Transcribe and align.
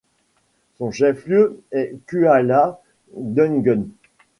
Son 0.79 0.89
chef-lieu 0.89 1.61
est 1.71 1.93
Kuala 2.07 2.81
Dungun. 3.15 3.85